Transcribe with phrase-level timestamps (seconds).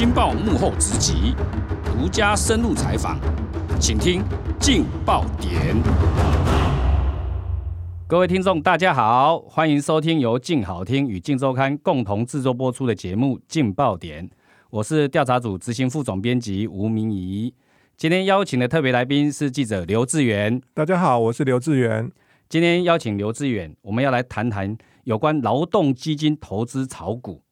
[0.00, 1.34] 镜报幕后直击，
[1.84, 3.18] 独家深入采访，
[3.78, 4.22] 请听
[4.58, 5.76] 劲爆点。
[8.08, 14.26] 各位听众，大家好，欢迎收听由劲好听与劲周刊共同制作播出的节目《劲爆点》，
[14.70, 17.52] 我是调查组执行副总编辑吴明仪。
[17.98, 20.62] 今天邀请的特别来宾是记者刘志远。
[20.72, 22.10] 大家好，我是刘志远。
[22.48, 24.74] 今天邀请刘志远，我们要来谈谈
[25.04, 27.42] 有关劳动基金投资炒股，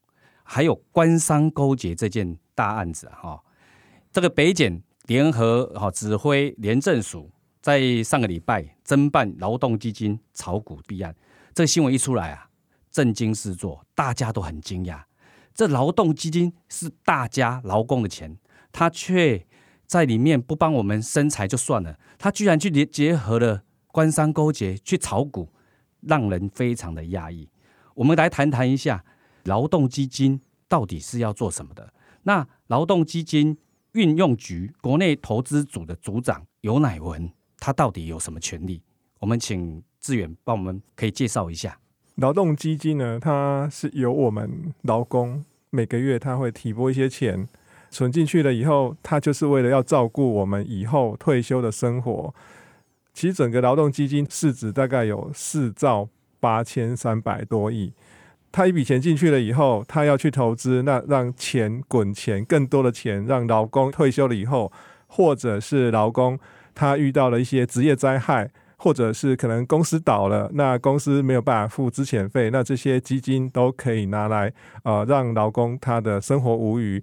[0.50, 3.38] 还有官商勾结这件大案子哈。
[4.10, 7.30] 这个北检联合哈指挥廉政署
[7.60, 11.14] 在上个礼拜侦办劳动基金炒股弊案，
[11.52, 12.48] 这新闻一出来啊，
[12.90, 15.02] 震惊四座，大家都很惊讶。
[15.54, 18.38] 这劳动基金是大家劳工的钱，
[18.72, 19.46] 他却
[19.84, 25.52] 在里面不帮我们生财就算了，他居然去结结合了官商勾结去炒股，
[26.00, 27.50] 让人非常的压抑。
[27.94, 29.04] 我们来谈谈一下
[29.48, 31.92] 劳动基金到底是要做什么的。
[32.22, 33.56] 那劳动基金
[33.92, 38.82] 运用局国内投资组的组长尤乃文，他到底有什么权利？
[39.18, 41.80] 我们请志远帮我们可以介绍一下。
[42.16, 47.48] 劳动基金呢，它是由我们劳工每个月他会提拨一些钱。
[47.90, 52.34] 存进去了以后，它就是为了要照顾我们以后退休的生活。
[53.14, 56.06] 其实整个劳动基金市值大概有四兆
[56.38, 57.94] 八千三百多亿。
[58.50, 64.72] 他一笔钱进去了以后，他要去投资，那让钱滚钱，更多的钱让劳工退休了以后，
[65.06, 66.38] 或者是劳工
[66.74, 74.52] 他遇到了一些职业灾害，或者是可能公司倒了，那公司没有办法付资遣费，那这些基金都可以拿来
[74.84, 77.02] 呃让劳工他的生活无虞。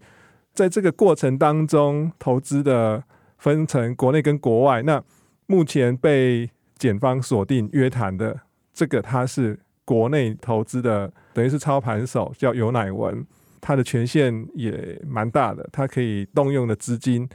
[0.53, 3.03] 在这个过程当中，投资的
[3.37, 4.81] 分成国内跟国外。
[4.81, 5.03] 那
[5.47, 8.39] 目前被检方锁定约谈的
[8.73, 13.25] 这个，他是国内投资的，等于是操盘手，叫尤乃文，
[13.61, 17.29] 他的权限也蛮大的，他可以动用的资金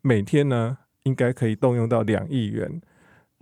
[0.00, 2.80] 每天呢，应该可以动用到两亿元。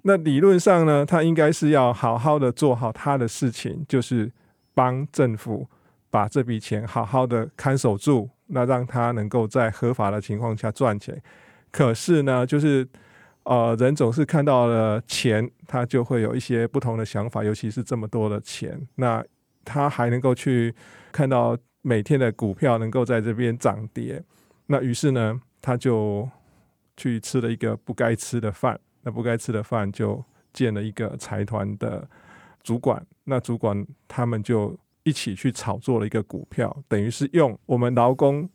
[0.02, 4.32] 那理论上呢，他应该是要好好的做好他的事情，就是
[4.74, 5.68] 帮政府
[6.10, 8.30] 把这笔钱好好的看守住。
[8.50, 11.20] 那让他能够在合法的情况下赚钱，
[11.70, 12.88] 可是呢，就是
[13.44, 19.24] 呃，人总是看到了钱，他就会有一些不同的想法，尤其是这么多的钱，那
[19.64, 20.74] 他还能够去
[21.10, 24.22] 看到每天的股票能够在这边涨跌，
[24.66, 26.28] 那于是呢，他就
[26.96, 32.08] 去吃了一个不该吃的饭，那不该吃的饭就见了一个财团的
[32.62, 34.78] 主管，那主管他们就。
[35.04, 38.46] 一起去炒作了一个股票，等于是用我们劳工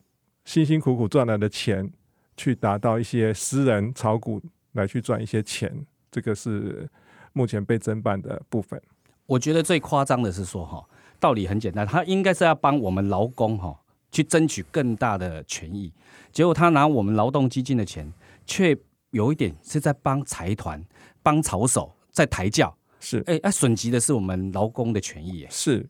[0.45, 1.91] 辛辛苦苦赚来的钱，
[2.37, 4.39] 去达到一些私人炒股
[4.73, 5.85] 来去赚一些钱。
[6.11, 6.87] 这个是
[7.31, 8.79] 目前被侦办的部分。
[9.25, 10.85] 我觉得最夸张的是说，哈，
[11.19, 13.79] 道理很简单，他应该是要帮我们劳工哈
[14.11, 15.91] 去争取更大的权益，
[16.31, 18.11] 结果他拿我们劳动基金的钱，
[18.45, 18.77] 却
[19.11, 20.83] 有一点是在帮财团、
[21.23, 22.75] 帮炒手在抬轿。
[22.99, 25.85] 是，哎，哎，损及的是我们劳工的权益，是。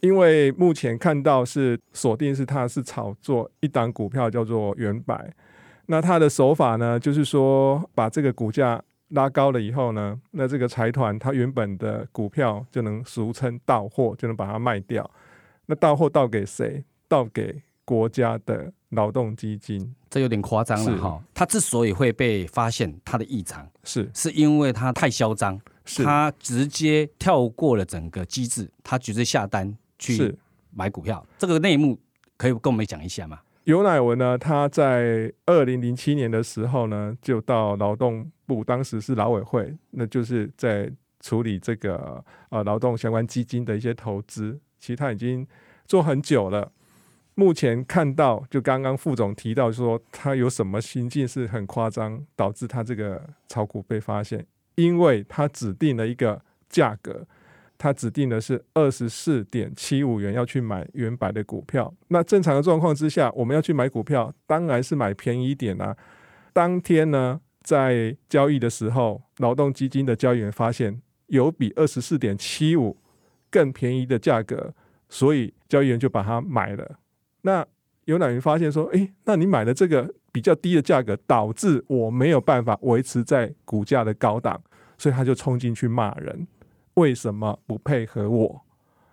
[0.00, 5.34] 因为目前看到是锁定是他是炒作一档股票叫做远百，
[5.90, 15.10] 那他的手法呢，就是说把这个股价拉高了以后呢，那这个财团他原本的股票就能俗称到货，就能把它卖掉。
[15.66, 16.84] 那到货到给谁？
[17.08, 21.22] 到给国家的劳动基金，这有点夸张了哈。
[21.34, 25.60] 他之所以会被发现他的异常，是是因为他太嚣张，
[26.04, 29.76] 他直接跳过了整个机制，他直接下单。
[30.00, 30.32] 去
[30.70, 31.98] 买股票，这个内幕
[32.36, 33.40] 可以跟我们讲一下吗？
[33.68, 40.90] 尤乃文呢，他在二零零七年的时候呢，就到劳动部，当时是劳委会，那就是在
[41.20, 44.58] 处理这个呃劳动相关基金的一些投资。
[44.78, 45.46] 其实他已经
[45.84, 46.72] 做很久了。
[47.34, 54.46] 目前看到，就刚刚副总提到说，他有什么行径是很夸张，导致他这个炒股被发现，
[54.76, 56.40] 因为他指定了一个
[56.70, 57.26] 价格。
[57.78, 61.94] 他指定的是二十四点七五元要去买原百的股票。
[62.08, 65.96] 那正常的状况之下，我们要去买股票，当然是买便宜一点啊。
[66.52, 72.98] 当天呢，在交易的时候，劳动基金的交易员发现有比二十四点七五
[73.48, 74.74] 更便宜的价格，
[75.08, 76.98] 所以交易员就把它买了。
[77.42, 77.64] 那
[78.06, 84.60] 有哪人发现说，诶，那你买的这个比较低的价格，导致我没有办法维持在股价的高档，
[84.96, 86.46] 所以他就冲进去骂人。
[86.98, 88.62] 为什么不配合我？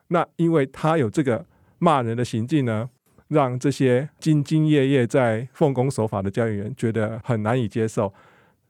[0.07, 1.45] 那因为他有这个
[1.77, 2.89] 骂人的行径呢，
[3.27, 8.13] 让这些兢兢业业在奉公守法的交易员觉得很难以接受。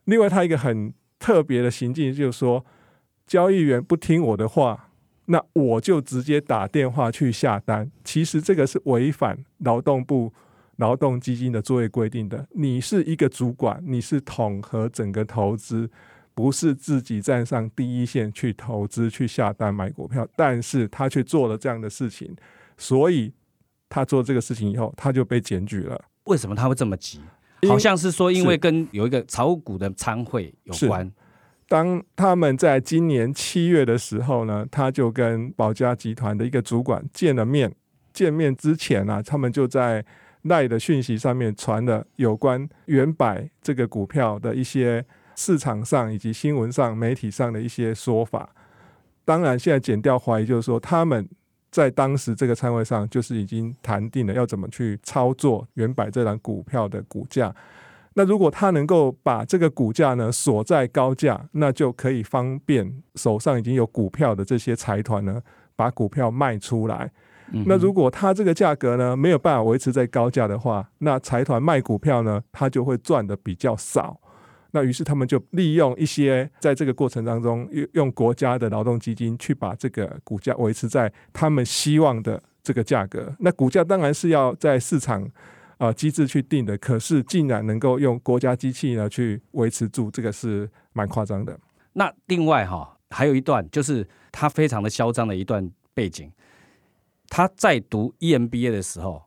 [0.05, 2.65] 另外，他一个很特别的行径就是说，
[3.25, 4.89] 交易员不听我的话，
[5.25, 7.89] 那我就直接打电话去下单。
[8.03, 10.33] 其实这个是违反劳动部
[10.75, 15.89] 劳动基金的作业规定的，你是一个主管，你是统合整个投资，
[16.35, 22.35] 不是自己站上第一线去投资、去下单买股票，但是他却做了这样的事情，
[22.77, 23.33] 所以
[23.89, 25.99] 他做这个事情以后，他就被检举了。
[26.25, 27.21] 为什么他会这么急？
[27.67, 31.11] 好像是说，因为跟有一个炒股的参会有关。
[31.67, 37.73] 当他们在今年七月的时候呢，他就跟宝家集团的一个主管见了面。
[38.13, 40.05] 见面之前呢、啊，他们就在
[40.43, 45.03] 赖的讯息上面传了有关原百这个股票的一些
[45.35, 48.49] 市场上以及新闻上、媒体上的一些说法。
[49.23, 51.27] 当然，现在减掉怀疑就是说他们。
[51.71, 57.53] 在当时这个参会上，就是已经谈定了要怎么去操作原百这档股票的股价。
[58.13, 65.41] 那如果他能够把这个股价呢锁在高价，那就可以方便手上已经有股票的这些财团呢
[65.75, 67.11] 把股票卖出来。
[67.65, 74.17] 那如果他这个价格呢没有办法维持在高价的话，那财团卖股票呢，他就会赚的比较少。
[74.75, 83.33] 那于是他们就利用一些在这个过程当中，用用国家的劳动基金去把这个股价维持在他们希望的这个价格。
[83.39, 85.25] 那股价当然是要在市场
[85.77, 91.57] 啊、机制去定的，可是竟然能够用国家机器呢去维持住，这个是蛮夸张的。
[91.93, 96.29] 那另外哈，还有一段就是他非常的嚣张的一段背景。
[97.29, 99.23] 他在读 EMBA 的时候，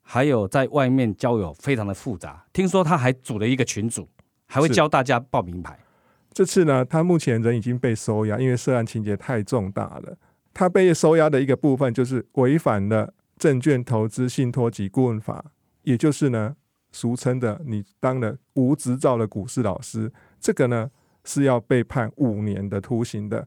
[0.00, 2.46] 还有在外面交友非常的复杂。
[2.54, 4.08] 听说他还组了一个群组。
[4.46, 5.78] 还会教大家报名牌。
[6.32, 10.16] 这次呢，他目前人已经被收押，因为涉案情节太重大了。
[10.52, 15.44] 他被收押的一个部分就是违反了证券投资信托及顾问法，
[15.82, 16.56] 也就是呢，
[16.92, 20.90] 俗称的你当了无执照的股市老师，这个呢
[21.24, 23.46] 是要被判五年的徒刑的。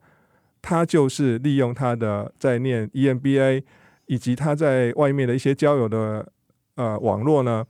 [0.61, 3.63] 他就是利用他的在念 EMBA
[4.07, 6.31] 以及他在外面的一些交友的
[6.75, 7.65] 呃网络呢，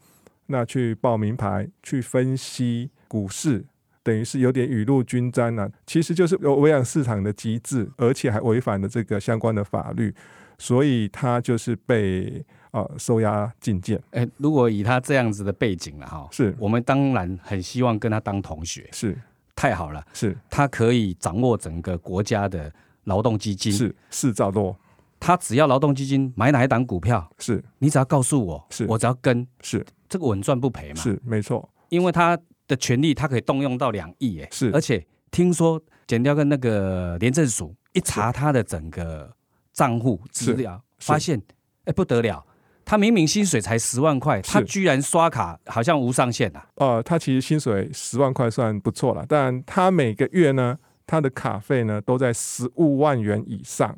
[0.48, 2.90] 那去报名牌，去分析。
[3.10, 3.66] 股市
[4.02, 10.16] 等于是有点雨露均沾呢、啊，其实就是有违反市场的机制，而且还违反了这个相关的法律，
[10.58, 14.02] 所以他就是被呃收押禁见。
[14.12, 16.56] 哎，如果以他这样子的背景了哈，是。
[16.58, 19.18] 我们当然很希望跟他当同学，是。
[19.54, 20.36] 太好了，是。
[20.50, 22.72] 他可以掌握整个国家的
[23.04, 24.76] 劳动基金，是是兆多，
[25.20, 27.62] 他只要劳动基金买哪一档股票，是。
[27.80, 28.86] 你只要告诉我，是。
[28.88, 29.86] 我只要跟，是。
[30.08, 32.40] 这个稳赚不赔嘛，是没错，因为他。
[32.70, 39.36] 的权利，他可以动用到两亿，哎，是，而且听说减掉跟那个廉政署一查他的整个
[39.74, 41.42] 账户资料，发现，
[41.86, 42.46] 哎，不得了，
[42.86, 46.66] 他明明薪水才十万块，他居然刷卡好像无上限啊。
[46.76, 50.78] 呃，他其实薪水十万块算不错了，但他每个月呢，
[51.08, 53.98] 他的卡费呢都在十五万元以上，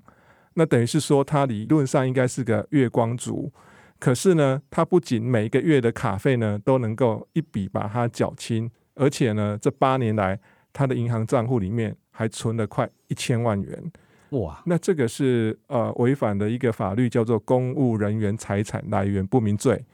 [0.53, 3.51] 那等于是说他理论上应该是个月光族。
[4.01, 10.39] 可是呢，他不仅每个月的卡费呢都能够一笔把它缴清，而且呢，这八年来
[10.73, 13.91] 他的银行账户里面还存了快一千万元。
[14.29, 14.59] 哇！
[14.65, 19.85] 那这个是呃违反的一个法律，叫做公务人员财产来源不明罪。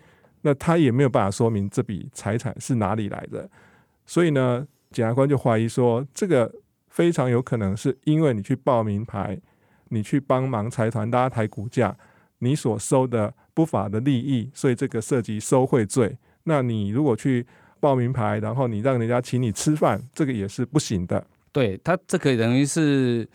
[0.42, 3.50] 那他也没有办法说明这笔财产是哪里来的，
[4.06, 6.50] 所以呢，检察官就怀疑说，这个
[6.88, 9.38] 非常有可能是因为你去报名牌，
[9.90, 11.98] 你去帮忙财团拉抬股价，
[12.40, 13.34] 你所收的。
[13.58, 16.16] 不法的利益，所以这个涉及收贿罪。
[16.44, 17.44] 那你如果去
[17.80, 21.26] 报名牌，然后你让人家请你吃饭，这个也是不行的。
[21.52, 23.28] 对，他这个等于是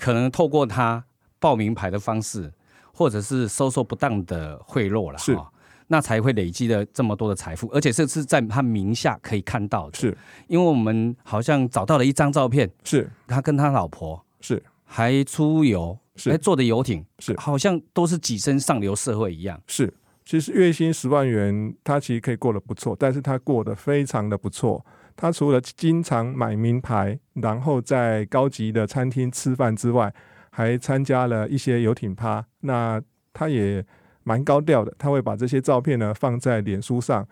[0.00, 1.04] 可能透过他
[1.38, 2.52] 报名牌的方式，
[2.92, 5.38] 或者是收受不当的贿赂了，是，
[5.86, 9.96] 那才会累积了这么多的财富，而且这是在他名下可以看到的。
[9.96, 10.18] 是，
[10.48, 15.96] 因为我们好像找到了一张照片，是他跟他老婆是还出游。
[16.20, 19.62] 是还坐的游艇，是好像都是跻身上流社会一样。
[19.68, 24.84] 是，其实月薪十万元，他其实可以过得不错，但是他过得非常的不错。
[25.14, 30.12] 他除了经常买名牌，然后在高级的餐厅吃饭之外，
[30.50, 32.44] 还参加了一些游艇趴。
[32.62, 33.00] 那
[33.32, 33.86] 他也
[34.24, 37.24] 蛮高调的，他会把这些照片呢放在脸书上。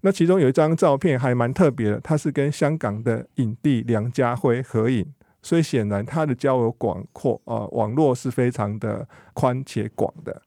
[0.00, 5.06] 那其中有一张照片还蛮特别的，他是跟香港的影帝梁家辉合影。
[5.44, 10.42] 所以显然他的交友广阔啊，网络是非常的宽且广的。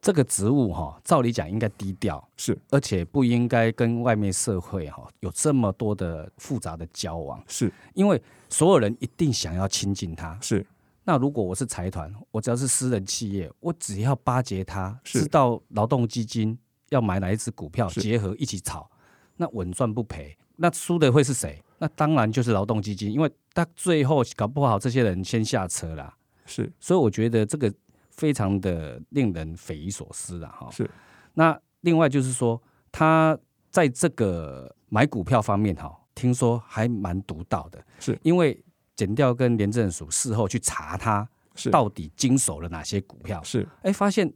[0.00, 10.38] 这个职务哈，照理讲应该低调，是，而且不应该跟外面社会哈有这么多的复杂的交往，是因为所有人一定想要亲近他。
[10.40, 10.66] 是，
[11.04, 18.90] 那如果我是财团，我只要是私人企业，我只要巴结他，知道劳动基金要买哪一支股票，结合一起炒，
[19.36, 20.34] 那稳赚不赔。
[20.56, 21.62] 那输的会是谁？
[21.78, 26.16] 那当然就是劳动基金，因为他最后搞不好这些人先下车啦。
[26.46, 27.72] 是，所以我觉得这个
[28.10, 30.68] 非常的令人匪夷所思了哈。
[30.70, 30.88] 是，
[31.34, 33.38] 那另外就是说，他
[33.70, 38.18] 在这个买股票方面哈，听说还蛮独到的，是。
[38.22, 38.60] 因为
[38.96, 41.28] 减掉跟廉政署事后去查他
[41.70, 43.66] 到底经手了哪些股票，是。
[43.82, 44.32] 哎发现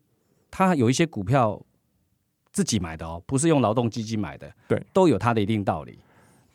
[0.51, 1.61] 他有一些股票
[2.53, 5.99] 自己买的哦，不是用劳动基金买的，对，都有他的一定道理。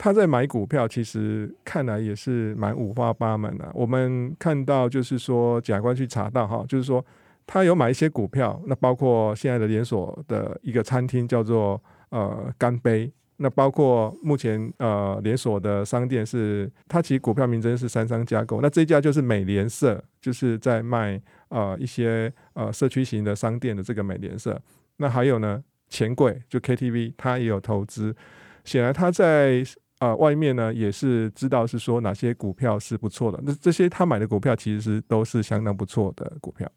[0.01, 3.69] 他在买股票，其实看来也是蛮五花八门的。
[3.73, 7.05] 我们看到就是说，假官去查到哈，就是说
[7.45, 24.57] 他有买一些股票，那包括现在的连锁的一个餐厅叫做呃干杯，那包括目前呃连锁的商店是，它其实股票名称是三商架构，那这家就是美联社，就是在卖呃一些呃社区型的商店的这个美联社。
[24.95, 28.15] 那还有呢，钱柜就 KTV，他也有投资，
[28.63, 29.61] 显然他在。
[29.99, 36.67] 啊、呃，外面呢也是知道是说哪些股票是不错的，那这些他买的股票其实都是相当不错的股票。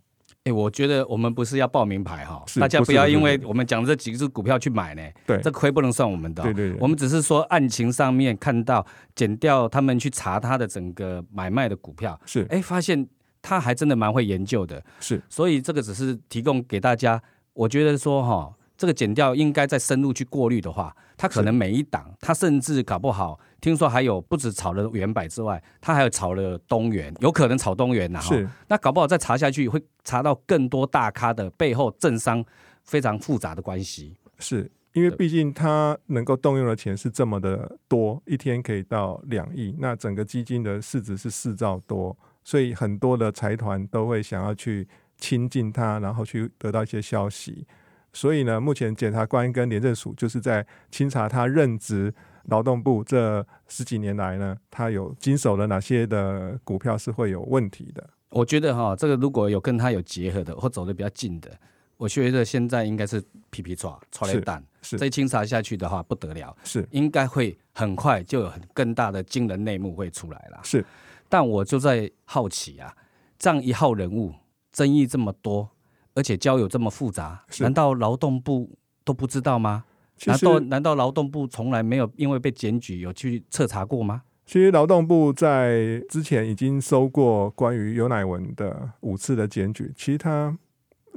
[0.44, 6.42] 哎、欸，我觉得我们不是要报名牌哈，大家不要因为我们讲这几只股票去买呢，对，这亏不能算我们的。
[6.42, 13.06] 对对对，我们只是说案情上面看到减掉他们去查他的整个买卖的股票，是哎、欸，发现
[13.40, 18.52] 他还真的蛮会研究的，是，所以这个只是提供给大家，我觉得说哈。
[18.82, 28.18] 这个减掉应该再深入去过滤的话，他可能每一档，他甚至搞不好，听说还有不止炒了原百之外，他还有炒了东元，有可能炒东元呐。
[28.18, 32.44] 是，那搞不好再查下去，会查到更多大咖的背后政商
[32.82, 34.16] 非常复杂的关系。
[34.40, 47.64] 是因为毕竟他能够动用的钱是这么的多，一天可以到两亿，那整个基金的市值是四兆多，所以很多的财团都会想要去亲近他，然后去得到一些消息。
[48.12, 52.12] 所以呢，目前检察官跟廉政署就是在清查他任职
[52.44, 58.10] 劳动部这十几年来呢，他有经手了哪些的股票是会有问题的。
[58.28, 61.50] 我觉得哈，这个如果有跟他有结合的或走得比较近的，
[61.96, 70.60] 我觉得现在应该是皮皮抓抓雷弹，是再清查下去的话不得了，是应该会很快就有很更大的惊人内幕会出来了。
[70.62, 70.84] 是，
[71.28, 72.94] 但我就在好奇啊，
[73.38, 74.34] 这样一号人物
[74.70, 75.70] 争议这么多。
[76.14, 79.84] 而且交友这么复杂，难道劳动部都不知道吗？
[80.26, 84.22] 难道难道劳动部从来没有因为被检举有去彻查过吗？
[84.44, 90.56] 其实劳动部在之前已经收过关于尤乃文的五次的检举，其实他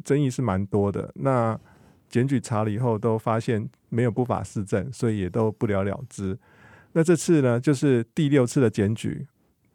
[0.03, 1.11] 争议是蛮多的。
[1.15, 1.59] 那
[2.09, 6.37] 检举查了以后，都发现没有不法事证，所以也都不了了之。
[6.93, 9.27] 那这次呢，就是第六次的检举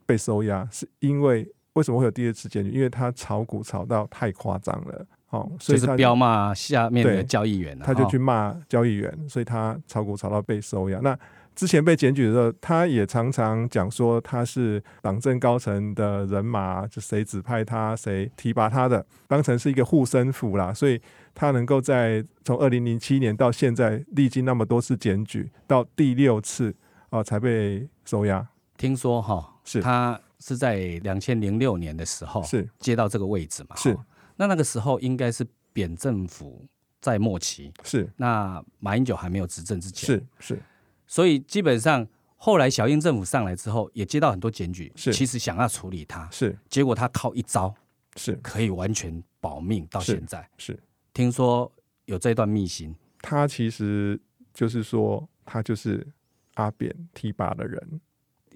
[0.07, 1.53] 被收押，是因为。
[1.75, 2.71] 为什么会有第二次检举？
[2.71, 10.99] 因为他炒股炒到太夸张了，哦，所以他就是彪骂下面的交易员，他就去骂交易员，所以他炒股炒到被收押。
[11.01, 11.17] 那
[11.55, 20.73] 之前被检举的时候，他也常常讲说他是党政高层的人马，就谁指派他，谁提拔他的，当成是一个护身符啦。
[20.73, 21.01] 所以
[21.35, 26.71] 他能够在从二零零七年到现在历经那么多次检举，到第六次
[27.11, 28.45] 啊、呃、才被收押。
[28.77, 30.19] 听说哈，是他。
[30.41, 32.69] 是在两千零六年的时候是。
[32.79, 33.77] 接到这个位置嘛？
[33.77, 33.97] 是，
[34.37, 36.67] 那那个时候应该是扁政府
[37.01, 38.11] 在末期，是。
[38.17, 40.63] 那马英九还没有执政之前，是是，
[41.07, 42.07] 所以基本上
[42.37, 45.13] 后来小英政府上来之后，也接到很多检举，是。
[45.13, 46.59] 其实想要处理他，是。
[46.69, 47.75] 结果他靠一招
[48.17, 48.33] 是。
[48.43, 50.83] 可以完全保命到现在，是，是
[51.13, 51.71] 听说
[52.07, 54.21] 有这段秘辛，他其实
[54.55, 56.07] 就是说他就是
[56.55, 58.01] 阿扁提拔的人。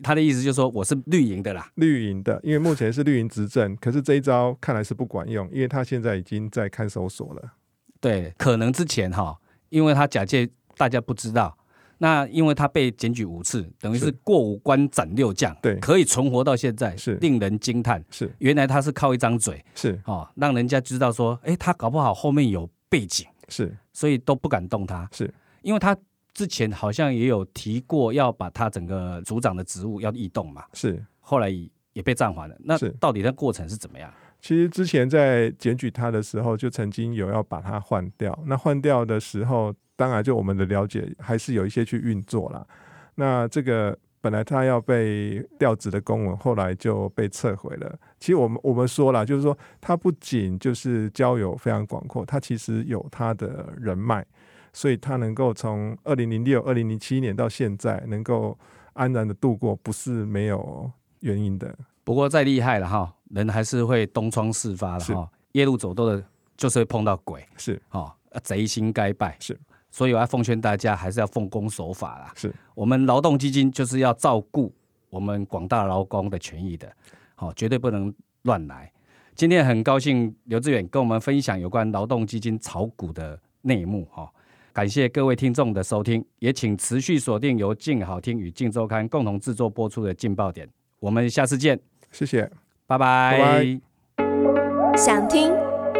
[0.03, 7.53] 他的意思就是说，我是绿营的啦，绿营的，因为目前是绿营执政，可是这一招看来是不管用，因为他现在已经在看守所了。
[8.01, 11.57] 对，可能之前哈，因为他假借大家不知道，
[11.99, 17.15] 那因为他被检举五次，等于是过五关斩六将，对，可以存活到现在，是。
[17.17, 18.05] 令人惊叹。
[18.11, 20.01] 是，原来他是靠一张嘴，是。
[20.07, 25.33] 哦，让人家知道说，哎，他搞不好后面有背景，是，所以都不敢动他，是。
[25.63, 25.97] 因为他。
[26.35, 31.49] 之前好像也有提过要把他整个组长的职务要异动嘛，是，后来
[31.93, 32.57] 也被暂缓了。
[32.59, 34.13] 那到底那过程是怎么样？
[34.41, 38.39] 其实之前在检举他的时候，就曾经有要把他换掉。
[38.47, 42.67] 那换掉的时候，当然就我们的了解，还是有一些去运作了。
[43.15, 47.99] 那这个本来他要被调职的公文，后来就被撤回了。
[48.19, 54.27] 其实我们我们说了，就是说他不仅就是交友非常广阔，他其实有他的人脉。
[54.75, 58.59] 所以他能够从二零零六、二零零七年到现在能够
[58.93, 60.91] 安然的度过，不是没有
[61.21, 61.75] 原因的。
[62.03, 65.31] 不过再厉害了哈，人还是会东窗事发了哈。
[65.53, 66.23] 夜路走多的，
[66.57, 67.47] 就是会碰到鬼。
[67.57, 69.37] 是哈，贼心该败。
[69.39, 69.59] 是，
[69.93, 72.33] 所以我要奉劝大家，还是要奉公守法啦。
[72.35, 74.75] 是，我们劳动基金就是要照顾
[75.09, 76.93] 我们广大劳工的权益的，
[77.37, 78.13] 好，绝对不能
[78.43, 78.93] 乱来。
[79.37, 84.29] 今天很高兴刘志远跟我们分享有关劳动基金炒股的内幕哈。
[84.75, 90.67] 感谢各位听众的收听，也请持续锁定由静好听与静周刊共同制作播出的《劲爆点》，
[90.99, 91.79] 我们下次见，
[92.11, 92.51] 谢谢，
[92.85, 93.39] 拜拜。
[93.39, 94.97] 拜拜。
[94.97, 95.53] 想听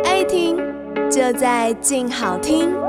[0.03, 0.57] 爱听，
[1.09, 2.84] 就在静好听。